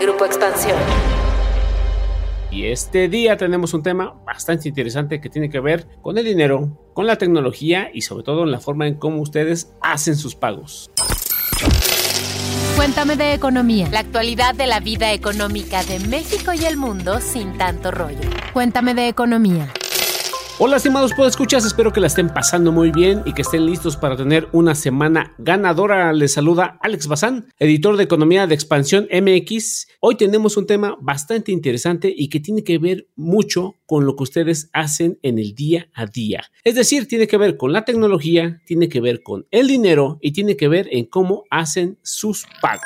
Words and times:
Grupo 0.00 0.24
Expansión. 0.24 0.76
Y 2.50 2.66
este 2.66 3.08
día 3.08 3.36
tenemos 3.36 3.74
un 3.74 3.82
tema 3.82 4.14
bastante 4.24 4.68
interesante 4.68 5.20
que 5.20 5.28
tiene 5.28 5.50
que 5.50 5.60
ver 5.60 5.86
con 6.02 6.16
el 6.18 6.24
dinero, 6.24 6.90
con 6.94 7.06
la 7.06 7.16
tecnología 7.16 7.90
y 7.92 8.02
sobre 8.02 8.24
todo 8.24 8.44
en 8.44 8.50
la 8.50 8.60
forma 8.60 8.86
en 8.86 8.94
cómo 8.94 9.20
ustedes 9.20 9.74
hacen 9.80 10.16
sus 10.16 10.34
pagos. 10.34 10.90
Cuéntame 12.76 13.16
de 13.16 13.34
economía. 13.34 13.88
La 13.90 14.00
actualidad 14.00 14.54
de 14.54 14.66
la 14.66 14.80
vida 14.80 15.12
económica 15.12 15.82
de 15.84 15.98
México 16.00 16.52
y 16.52 16.64
el 16.64 16.76
mundo 16.76 17.20
sin 17.20 17.56
tanto 17.56 17.90
rollo. 17.90 18.20
Cuéntame 18.52 18.94
de 18.94 19.08
economía. 19.08 19.72
Hola 20.58 20.78
estimados 20.78 21.12
podescuchas, 21.12 21.66
espero 21.66 21.92
que 21.92 22.00
la 22.00 22.06
estén 22.06 22.30
pasando 22.30 22.72
muy 22.72 22.90
bien 22.90 23.20
y 23.26 23.34
que 23.34 23.42
estén 23.42 23.66
listos 23.66 23.98
para 23.98 24.16
tener 24.16 24.48
una 24.52 24.74
semana 24.74 25.34
ganadora. 25.36 26.14
Les 26.14 26.32
saluda 26.32 26.78
Alex 26.80 27.08
Bazán, 27.08 27.52
editor 27.58 27.98
de 27.98 28.04
Economía 28.04 28.46
de 28.46 28.54
Expansión 28.54 29.06
MX. 29.12 29.86
Hoy 30.00 30.14
tenemos 30.14 30.56
un 30.56 30.66
tema 30.66 30.96
bastante 30.98 31.52
interesante 31.52 32.10
y 32.16 32.30
que 32.30 32.40
tiene 32.40 32.64
que 32.64 32.78
ver 32.78 33.06
mucho 33.16 33.74
con 33.84 34.06
lo 34.06 34.16
que 34.16 34.22
ustedes 34.22 34.70
hacen 34.72 35.18
en 35.20 35.38
el 35.38 35.54
día 35.54 35.90
a 35.92 36.06
día. 36.06 36.44
Es 36.64 36.74
decir, 36.74 37.06
tiene 37.06 37.26
que 37.26 37.36
ver 37.36 37.58
con 37.58 37.74
la 37.74 37.84
tecnología, 37.84 38.62
tiene 38.64 38.88
que 38.88 39.02
ver 39.02 39.22
con 39.22 39.46
el 39.50 39.68
dinero 39.68 40.16
y 40.22 40.32
tiene 40.32 40.56
que 40.56 40.68
ver 40.68 40.88
en 40.90 41.04
cómo 41.04 41.44
hacen 41.50 41.98
sus 42.02 42.46
pagos. 42.62 42.80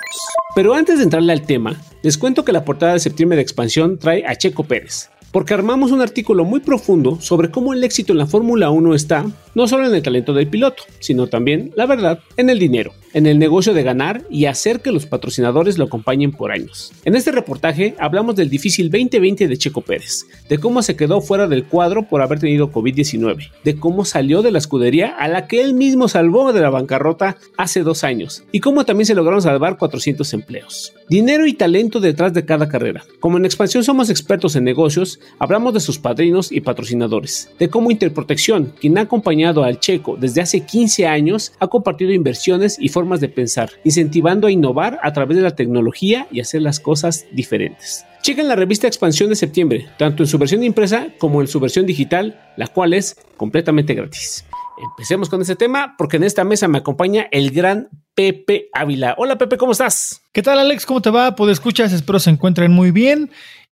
Pero 0.56 0.75
antes 0.75 0.98
de 0.98 1.05
entrarle 1.05 1.33
al 1.33 1.47
tema, 1.47 1.80
les 2.02 2.19
cuento 2.19 2.45
que 2.45 2.50
la 2.50 2.64
portada 2.64 2.95
de 2.95 2.98
septiembre 2.98 3.37
de 3.37 3.42
Expansión 3.42 3.97
trae 3.97 4.27
a 4.27 4.34
Checo 4.34 4.64
Pérez 4.64 5.09
porque 5.33 5.55
armamos 5.55 5.93
un 5.93 6.01
artículo 6.01 6.45
muy 6.45 6.61
profundo 6.61 7.20
sobre 7.20 7.51
cómo 7.51 7.73
el 7.73 7.84
éxito 7.84 8.12
en 8.12 8.19
la 8.19 8.27
Fórmula 8.27 8.70
1 8.70 8.95
está 8.95 9.27
no 9.55 9.66
solo 9.66 9.87
en 9.87 9.95
el 9.95 10.03
talento 10.03 10.33
del 10.33 10.48
piloto, 10.48 10.84
sino 11.01 11.27
también, 11.27 11.73
la 11.77 11.87
verdad, 11.87 12.20
en 12.37 12.51
el 12.51 12.59
dinero, 12.59 12.93
en 13.12 13.27
el 13.27 13.39
negocio 13.39 13.75
de 13.75 13.83
ganar 13.83 14.25
y 14.30 14.45
hacer 14.47 14.80
que 14.80 14.93
los 14.93 15.06
patrocinadores 15.06 15.79
lo 15.79 15.84
acompañen 15.84 16.33
por 16.33 16.53
años. 16.53 16.93
En 17.05 17.16
este 17.16 17.33
reportaje 17.33 17.95
hablamos 17.98 18.37
del 18.37 18.48
difícil 18.48 18.91
2020 18.91 19.48
de 19.48 19.59
Checo 19.59 19.81
Pérez, 19.81 20.27
de 20.48 20.59
cómo 20.59 20.83
se 20.83 20.97
quedó 20.97 21.20
fuera 21.20 21.48
del 21.48 21.65
cuadro 21.65 22.09
por 22.09 22.22
haber 22.22 22.39
tenido 22.39 22.70
COVID-19, 22.70 23.50
de 23.65 23.77
cómo 23.77 24.05
salió 24.05 24.42
de 24.42 24.53
la 24.53 24.59
escudería 24.59 25.09
a 25.19 25.28
la 25.28 25.47
que 25.47 25.62
él 25.62 25.75
mismo 25.75 26.09
salvó 26.09 26.53
de 26.53 26.61
la 26.61 26.70
bancarrota 26.70 27.37
hace 27.56 27.83
dos 27.83 28.05
años, 28.05 28.44
y 28.53 28.61
cómo 28.61 28.84
también 28.84 29.06
se 29.06 29.15
lograron 29.15 29.42
salvar 29.42 29.78
400 29.78 30.33
empleos. 30.33 30.94
Dinero 31.09 31.47
y 31.47 31.55
talento 31.55 31.98
detrás 31.98 32.33
de 32.33 32.44
cada 32.44 32.69
carrera. 32.69 33.05
Como 33.19 33.37
en 33.37 33.44
Expansión 33.44 33.83
somos 33.83 34.11
expertos 34.11 34.55
en 34.55 34.65
negocios, 34.65 35.19
hablamos 35.38 35.74
de 35.74 35.80
sus 35.80 35.98
padrinos 35.98 36.52
y 36.52 36.60
patrocinadores, 36.60 37.50
de 37.58 37.68
cómo 37.68 37.90
Interprotección, 37.90 38.72
quien 38.80 38.98
ha 38.98 39.02
acompañado 39.02 39.64
al 39.64 39.80
checo 39.80 40.16
desde 40.18 40.40
hace 40.40 40.60
15 40.60 41.06
años, 41.06 41.52
ha 41.58 41.68
compartido 41.68 42.12
inversiones 42.12 42.78
y 42.80 42.88
formas 42.88 43.20
de 43.20 43.28
pensar, 43.28 43.70
incentivando 43.84 44.46
a 44.46 44.52
innovar 44.52 44.98
a 45.02 45.12
través 45.12 45.36
de 45.36 45.42
la 45.42 45.56
tecnología 45.56 46.28
y 46.30 46.41
hacer 46.41 46.62
las 46.62 46.80
cosas 46.80 47.26
diferentes. 47.32 48.04
Chequen 48.22 48.48
la 48.48 48.56
revista 48.56 48.86
Expansión 48.86 49.30
de 49.30 49.36
septiembre, 49.36 49.88
tanto 49.98 50.22
en 50.22 50.26
su 50.26 50.38
versión 50.38 50.62
impresa 50.62 51.08
como 51.18 51.41
en 51.41 51.48
su 51.48 51.58
versión 51.58 51.86
digital, 51.86 52.52
la 52.56 52.68
cual 52.68 52.92
es 52.92 53.16
completamente 53.36 53.94
gratis. 53.94 54.44
Empecemos 54.82 55.28
con 55.28 55.42
este 55.42 55.56
tema 55.56 55.94
porque 55.98 56.16
en 56.16 56.24
esta 56.24 56.44
mesa 56.44 56.68
me 56.68 56.78
acompaña 56.78 57.28
el 57.30 57.50
gran 57.50 57.88
Pepe 58.14 58.68
Ávila. 58.72 59.14
Hola 59.18 59.38
Pepe, 59.38 59.56
¿cómo 59.56 59.72
estás? 59.72 60.22
¿Qué 60.32 60.42
tal 60.42 60.58
Alex? 60.58 60.86
¿Cómo 60.86 61.02
te 61.02 61.10
va? 61.10 61.34
Pues 61.34 61.52
escuchas, 61.52 61.92
espero 61.92 62.18
se 62.18 62.30
encuentren 62.30 62.72
muy 62.72 62.91
bien. 62.91 63.30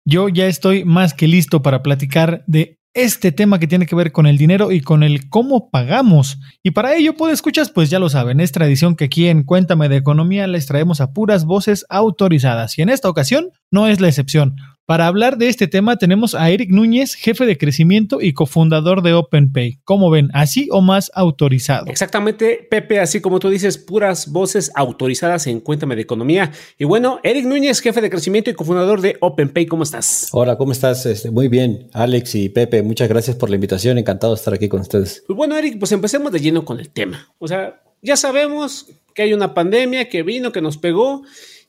Yo 0.09 0.29
ya 0.29 0.47
estoy 0.47 0.85
más 0.85 1.13
que 1.13 1.27
listo 1.27 1.61
para 1.61 1.83
platicar 1.83 2.45
de 2.47 2.79
este 2.93 3.33
tema 3.33 3.59
que 3.59 3.67
tiene 3.67 3.85
que 3.85 3.93
ver 3.93 4.13
con 4.13 4.25
el 4.25 4.37
dinero 4.37 4.71
y 4.71 4.79
con 4.79 5.03
el 5.03 5.27
cómo 5.27 5.69
pagamos. 5.69 6.39
Y 6.63 6.71
para 6.71 6.95
ello, 6.95 7.17
pues 7.17 7.33
escuchas, 7.33 7.69
pues 7.69 7.89
ya 7.89 7.99
lo 7.99 8.07
saben, 8.07 8.39
es 8.39 8.53
tradición 8.53 8.95
que 8.95 9.03
aquí 9.03 9.27
en 9.27 9.43
Cuéntame 9.43 9.89
de 9.89 9.97
Economía 9.97 10.47
les 10.47 10.65
traemos 10.65 11.01
a 11.01 11.11
puras 11.11 11.43
voces 11.43 11.85
autorizadas. 11.89 12.77
Y 12.77 12.83
en 12.83 12.89
esta 12.89 13.09
ocasión 13.09 13.49
no 13.69 13.89
es 13.89 13.99
la 13.99 14.07
excepción. 14.07 14.55
Para 14.87 15.07
hablar 15.07 15.37
de 15.37 15.49
este 15.49 15.67
tema 15.67 15.97
tenemos 15.97 16.33
a 16.33 16.49
Eric 16.49 16.69
Núñez, 16.69 17.15
jefe 17.15 17.45
de 17.45 17.57
crecimiento 17.57 18.21
y 18.21 18.31
cofundador 18.31 19.01
de 19.01 19.15
OpenPay. 19.15 19.79
¿Cómo 19.83 20.09
ven? 20.09 20.29
¿Así 20.33 20.69
o 20.71 20.79
más 20.79 21.11
autorizado? 21.13 21.87
Exactamente, 21.87 22.65
Pepe, 22.71 23.01
así 23.01 23.19
como 23.19 23.41
tú 23.41 23.49
dices, 23.49 23.77
puras 23.77 24.31
voces 24.31 24.71
autorizadas 24.75 25.45
en 25.47 25.59
Cuéntame 25.59 25.97
de 25.97 26.03
Economía. 26.03 26.53
Y 26.79 26.85
bueno, 26.85 27.19
Eric 27.23 27.43
Núñez, 27.43 27.81
jefe 27.81 27.99
de 27.99 28.09
crecimiento 28.09 28.49
y 28.49 28.53
cofundador 28.53 29.01
de 29.01 29.17
OpenPay, 29.19 29.65
¿cómo 29.65 29.83
estás? 29.83 30.29
Hola, 30.31 30.57
¿cómo 30.57 30.71
estás? 30.71 31.05
Este, 31.05 31.31
muy 31.31 31.49
bien, 31.49 31.89
Alex 31.91 32.35
y 32.35 32.47
Pepe, 32.47 32.81
muchas 32.81 33.09
gracias 33.09 33.35
por 33.35 33.49
la 33.49 33.55
invitación, 33.55 33.97
encantado 33.97 34.35
de 34.35 34.37
estar 34.37 34.53
aquí 34.53 34.69
con 34.69 34.79
ustedes. 34.79 35.21
Pues 35.27 35.35
bueno, 35.35 35.57
Eric, 35.57 35.79
pues 35.79 35.91
empecemos 35.91 36.31
de 36.31 36.39
lleno 36.39 36.63
con 36.63 36.79
el 36.79 36.91
tema. 36.91 37.27
O 37.39 37.49
sea, 37.49 37.81
ya 38.01 38.15
sabemos 38.15 38.87
que 39.13 39.23
hay 39.23 39.33
una 39.33 39.53
pandemia 39.53 40.07
que 40.07 40.23
vino, 40.23 40.53
que 40.53 40.61
nos 40.61 40.77
pegó 40.77 41.23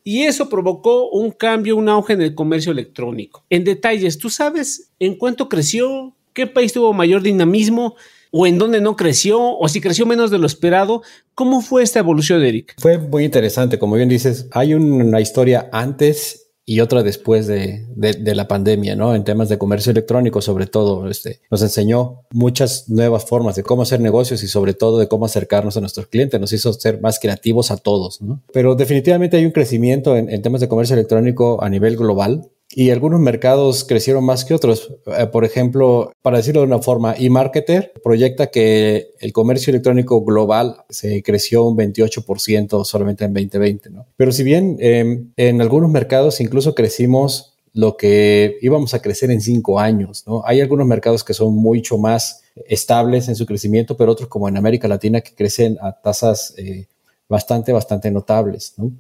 y 0.09 0.23
eso 0.23 0.49
provocó 0.49 1.11
un 1.11 1.31
cambio, 1.31 1.77
un 1.77 1.87
auge 1.87 2.15
en 2.15 2.23
el 2.23 2.35
comercio 2.35 2.73
electrónico. 2.73 3.45
En 3.51 3.63
detalles, 3.63 4.17
¿tú 4.17 4.31
sabes 4.31 4.91
en 4.99 5.17
cuánto 5.17 5.51
creció? 5.51 6.17
¿Qué 6.33 6.47
país 6.47 6.73
tuvo 6.73 6.95
mayor 6.95 7.21
dinamismo? 7.21 7.95
¿O 8.31 8.47
en 8.47 8.57
dónde 8.57 8.81
no 8.81 8.97
creció? 8.97 9.39
¿O 9.59 9.69
si 9.69 9.83
creció 9.83 10.07
menos 10.07 10.31
de 10.31 10.39
lo 10.39 10.47
esperado? 10.47 11.03
¿Cómo 11.35 11.61
fue 11.61 11.83
esta 11.83 11.99
evolución, 11.99 12.43
Eric? 12.43 12.75
Fue 12.79 12.97
muy 12.97 13.23
interesante, 13.23 13.79
como 13.79 13.97
bien 13.97 14.09
dices, 14.09 14.49
hay 14.53 14.73
una 14.73 15.21
historia 15.21 15.69
antes 15.73 16.48
y 16.69 16.81
otra 16.81 17.03
después 17.03 17.47
de, 17.47 17.87
de, 17.97 18.35
la 18.35 18.47
pandemia, 18.47 18.95
¿no? 18.95 19.15
En 19.15 19.25
temas 19.25 19.49
de 19.49 19.57
comercio 19.57 19.91
electrónico, 19.91 20.43
sobre 20.43 20.67
todo, 20.67 21.09
este, 21.09 21.41
nos 21.51 21.63
enseñó 21.63 22.27
muchas 22.31 22.91
nuevas 22.91 23.25
formas 23.25 23.57
de 23.57 23.63
cómo 23.63 23.81
hacer 23.81 24.01
negocios 24.01 24.43
y 24.43 24.49
sobre 24.49 24.75
todo 24.75 24.99
de 24.99 25.09
cómo 25.09 25.25
acercarnos 25.25 25.79
a 25.79 25.81
nuestros 25.81 26.09
clientes, 26.09 26.39
nos 26.39 26.53
hizo 26.53 26.75
ser 26.75 27.01
más 27.01 27.21
creativos 27.21 27.71
a 27.71 27.79
todos, 27.79 28.21
¿no? 28.21 28.43
Pero 28.53 28.75
definitivamente 28.75 29.39
hay 29.39 29.47
un 29.47 29.53
crecimiento 29.53 30.15
en, 30.15 30.29
en 30.29 30.43
temas 30.43 30.61
de 30.61 30.69
comercio 30.69 30.93
electrónico 30.93 31.63
a 31.63 31.71
nivel 31.71 31.97
global 31.97 32.51
y 32.79 32.93
algunos 32.93 33.19
mercados 33.19 33.83
crecieron 33.83 34.25
más 34.25 34.45
que 34.45 34.55
otros. 34.55 34.95
Eh, 35.07 35.27
por 35.27 35.45
ejemplo, 35.45 36.13
para 36.23 36.37
decirlo 36.37 36.61
de 36.61 36.69
una 36.69 36.79
forma, 36.79 37.17
eMarketer 37.19 37.93
proyecta 38.05 38.53
que 38.53 39.09
el 39.19 39.33
comercio 39.33 39.73
electrónico 39.73 40.25
global 40.25 40.85
se 40.89 41.21
creció 41.25 41.65
un 41.65 41.77
28% 41.77 42.85
solamente 42.85 43.25
en 43.25 43.35
2020. 43.35 43.91
¿no? 43.91 44.07
Pero 44.17 44.31
si 44.31 44.45
bien 44.45 44.77
em, 44.79 45.33
en 45.37 45.61
algunos 45.61 45.91
mercados 45.91 46.41
incluso 46.41 46.77
crecimos 46.77 47.57
lo 47.73 47.97
que 47.97 48.59
íbamos 48.63 48.95
a 48.95 49.03
crecer 49.03 49.33
en 49.33 49.41
cinco 49.41 49.81
años, 49.81 50.23
¿no? 50.25 50.43
Hay 50.47 50.61
algunos 50.61 50.87
mercados 50.87 51.25
que 51.25 51.35
son 51.35 51.57
mucho 51.57 51.99
más 51.99 52.43
estables 52.69 53.27
en 53.29 53.35
su 53.35 53.45
crecimiento, 53.45 53.97
pero 53.97 54.13
otros 54.13 54.29
como 54.29 54.49
en 54.49 54.57
América 54.57 54.87
Latina 54.87 55.21
que 55.21 55.35
crecen 55.35 55.79
a 55.81 56.01
tasas 56.01 56.55
eh, 56.57 56.87
bastante, 57.29 57.73
bastante 57.73 58.09
notables, 58.13 58.75
¿no? 58.77 58.93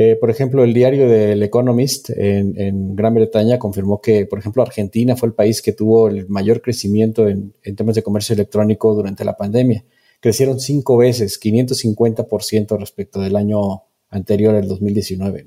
Eh, 0.00 0.14
por 0.14 0.30
ejemplo, 0.30 0.62
el 0.62 0.72
diario 0.72 1.08
del 1.08 1.42
Economist 1.42 2.10
en, 2.10 2.94
Gran 2.94 3.14
Bretaña 3.14 3.58
confirmó 3.58 4.00
que, 4.00 4.26
por 4.26 4.38
ejemplo, 4.38 4.62
Argentina 4.62 5.16
fue 5.16 5.30
el 5.30 5.34
país 5.34 5.60
que 5.60 5.72
tuvo 5.72 6.06
el 6.06 6.28
mayor 6.28 6.62
crecimiento 6.62 7.26
en, 7.26 7.52
temas 7.74 7.96
de 7.96 8.04
comercio 8.04 8.32
electrónico 8.32 8.94
durante 8.94 9.24
la 9.24 9.36
pandemia. 9.36 9.84
Crecieron 10.20 10.60
cinco 10.60 10.98
veces, 10.98 11.40
550% 11.40 12.78
respecto 12.78 13.20
del 13.20 13.34
año 13.34 13.82
anterior, 14.08 14.54
el 14.54 14.68
2019. 14.68 15.46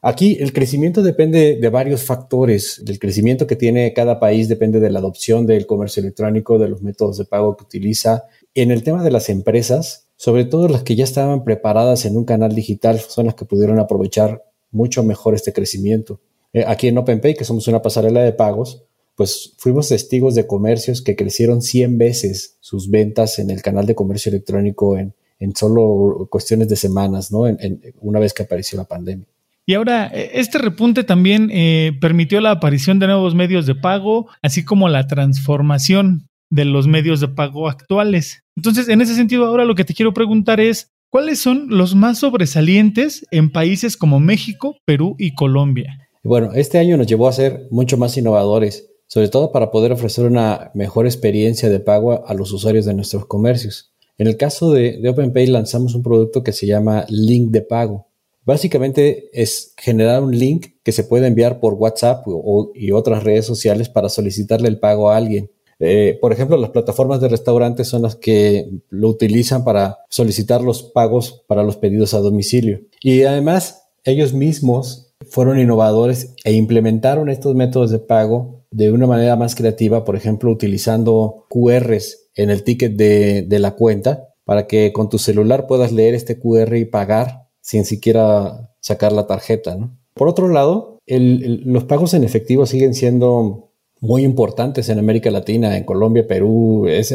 Aquí 0.00 0.36
el 0.38 0.52
crecimiento 0.52 1.02
depende 1.02 1.58
de 1.60 1.68
varios 1.68 2.04
factores. 2.04 2.84
El 2.86 3.00
crecimiento 3.00 3.48
que 3.48 3.56
tiene 3.56 3.92
cada 3.92 4.20
país 4.20 4.48
depende 4.48 4.78
de 4.78 4.90
la 4.90 5.00
adopción 5.00 5.44
del 5.44 5.66
comercio 5.66 6.02
electrónico, 6.02 6.56
de 6.56 6.68
los 6.68 6.82
métodos 6.82 7.18
de 7.18 7.24
pago 7.24 7.56
que 7.56 7.64
utiliza. 7.64 8.26
En 8.54 8.70
el 8.70 8.84
tema 8.84 9.02
de 9.02 9.10
las 9.10 9.28
empresas, 9.28 10.06
sobre 10.22 10.44
todo 10.44 10.68
las 10.68 10.84
que 10.84 10.94
ya 10.94 11.02
estaban 11.02 11.42
preparadas 11.42 12.04
en 12.04 12.16
un 12.16 12.24
canal 12.24 12.54
digital, 12.54 13.00
son 13.00 13.26
las 13.26 13.34
que 13.34 13.44
pudieron 13.44 13.80
aprovechar 13.80 14.44
mucho 14.70 15.02
mejor 15.02 15.34
este 15.34 15.52
crecimiento. 15.52 16.20
Eh, 16.52 16.62
aquí 16.64 16.86
en 16.86 16.96
OpenPay, 16.96 17.34
que 17.34 17.42
somos 17.44 17.66
una 17.66 17.82
pasarela 17.82 18.22
de 18.22 18.32
pagos, 18.32 18.84
pues 19.16 19.54
fuimos 19.58 19.88
testigos 19.88 20.36
de 20.36 20.46
comercios 20.46 21.02
que 21.02 21.16
crecieron 21.16 21.60
100 21.60 21.98
veces 21.98 22.56
sus 22.60 22.88
ventas 22.88 23.40
en 23.40 23.50
el 23.50 23.62
canal 23.62 23.84
de 23.84 23.96
comercio 23.96 24.30
electrónico 24.30 24.96
en, 24.96 25.12
en 25.40 25.56
solo 25.56 26.28
cuestiones 26.30 26.68
de 26.68 26.76
semanas, 26.76 27.32
¿no? 27.32 27.48
En, 27.48 27.80
una 28.00 28.20
vez 28.20 28.32
que 28.32 28.44
apareció 28.44 28.78
la 28.78 28.84
pandemia. 28.84 29.26
Y 29.66 29.74
ahora, 29.74 30.06
e, 30.14 30.30
este 30.34 30.58
repunte 30.58 31.02
también 31.02 31.50
eh, 31.52 31.98
permitió 32.00 32.40
la 32.40 32.52
aparición 32.52 33.00
de 33.00 33.08
nuevos 33.08 33.34
medios 33.34 33.66
de 33.66 33.74
pago, 33.74 34.28
así 34.40 34.64
como 34.64 34.88
la 34.88 35.08
transformación 35.08 36.28
de 36.52 36.66
los 36.66 36.86
medios 36.86 37.20
de 37.20 37.28
pago 37.28 37.66
actuales. 37.66 38.42
Entonces, 38.56 38.90
en 38.90 39.00
ese 39.00 39.14
sentido, 39.14 39.46
ahora 39.46 39.64
lo 39.64 39.74
que 39.74 39.84
te 39.84 39.94
quiero 39.94 40.12
preguntar 40.12 40.60
es, 40.60 40.90
¿cuáles 41.08 41.38
son 41.38 41.68
los 41.70 41.94
más 41.94 42.18
sobresalientes 42.18 43.26
en 43.30 43.50
países 43.50 43.96
como 43.96 44.20
México, 44.20 44.76
Perú 44.84 45.16
y 45.18 45.34
Colombia? 45.34 45.96
Bueno, 46.22 46.52
este 46.52 46.78
año 46.78 46.98
nos 46.98 47.06
llevó 47.06 47.26
a 47.26 47.32
ser 47.32 47.68
mucho 47.70 47.96
más 47.96 48.18
innovadores, 48.18 48.90
sobre 49.06 49.28
todo 49.28 49.50
para 49.50 49.70
poder 49.70 49.92
ofrecer 49.92 50.26
una 50.26 50.70
mejor 50.74 51.06
experiencia 51.06 51.70
de 51.70 51.80
pago 51.80 52.26
a 52.26 52.34
los 52.34 52.52
usuarios 52.52 52.84
de 52.84 52.92
nuestros 52.92 53.24
comercios. 53.24 53.94
En 54.18 54.26
el 54.26 54.36
caso 54.36 54.72
de, 54.72 55.00
OpenPay 55.08 55.46
lanzamos 55.46 55.94
un 55.94 56.02
producto 56.02 56.42
que 56.42 56.52
se 56.52 56.66
llama 56.66 57.06
Link 57.08 57.50
de 57.50 57.62
Pago. 57.62 58.08
Básicamente 58.44 59.30
es 59.32 59.72
generar 59.78 60.22
un 60.22 60.36
link 60.36 60.74
que 60.82 60.92
se 60.92 61.04
puede 61.04 61.28
enviar 61.28 61.60
por 61.60 61.74
WhatsApp 61.74 62.26
y 62.74 62.90
otras 62.90 63.24
redes 63.24 63.46
sociales 63.46 63.88
para 63.88 64.10
solicitarle 64.10 64.68
el 64.68 64.78
pago 64.78 65.10
a 65.10 65.16
alguien. 65.16 65.50
Eh, 65.84 66.16
por 66.20 66.32
ejemplo, 66.32 66.56
las 66.56 66.70
plataformas 66.70 67.20
de 67.20 67.28
restaurantes 67.28 67.88
son 67.88 68.02
las 68.02 68.14
que 68.14 68.70
lo 68.88 69.08
utilizan 69.08 69.64
para 69.64 69.98
solicitar 70.08 70.62
los 70.62 70.84
pagos 70.84 71.44
para 71.48 71.64
los 71.64 71.76
pedidos 71.76 72.14
a 72.14 72.20
domicilio. 72.20 72.82
Y 73.02 73.24
además, 73.24 73.82
ellos 74.04 74.32
mismos 74.32 75.12
fueron 75.28 75.58
innovadores 75.58 76.34
e 76.44 76.52
implementaron 76.52 77.28
estos 77.28 77.56
métodos 77.56 77.90
de 77.90 77.98
pago 77.98 78.62
de 78.70 78.92
una 78.92 79.08
manera 79.08 79.34
más 79.34 79.56
creativa, 79.56 80.04
por 80.04 80.14
ejemplo, 80.14 80.52
utilizando 80.52 81.46
QRs 81.48 82.30
en 82.36 82.50
el 82.50 82.62
ticket 82.62 82.94
de, 82.94 83.58
la 83.58 83.72
cuenta 83.72 84.28
para 84.44 84.66
que 84.66 84.92
con 84.92 85.08
tu 85.08 85.18
celular 85.18 85.66
puedas 85.66 85.92
leer 85.92 86.14
este 86.14 86.38
QR 86.38 86.76
y 86.76 86.84
pagar 86.84 87.48
sin 87.60 87.84
siquiera 87.84 88.70
sacar 88.80 89.12
la 89.12 89.26
tarjeta. 89.26 89.76
Por 90.14 90.28
otro 90.28 90.48
lado, 90.48 90.98
los 91.06 91.84
pagos 91.84 92.14
en 92.14 92.24
efectivo 92.24 92.66
siguen 92.66 92.94
siendo 92.94 93.71
muy 94.02 94.24
importantes 94.24 94.88
en 94.88 94.98
América 94.98 95.30
Latina, 95.30 95.78
en 95.78 95.84
Colombia, 95.84 96.26
Perú, 96.26 96.86
es, 96.88 97.12